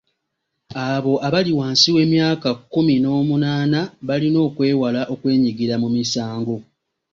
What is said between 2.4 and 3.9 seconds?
kkumi n'omunaana